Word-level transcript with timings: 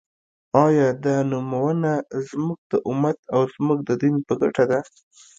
آیا 0.65 0.87
دا 1.03 1.15
نومؤنه 1.29 1.93
زموږ 2.29 2.59
د 2.71 2.73
امت 2.89 3.17
او 3.33 3.41
زموږ 3.55 3.79
د 3.89 3.91
دین 4.01 4.15
په 4.27 4.33
ګټه 4.41 4.63
ده؟ 4.71 4.79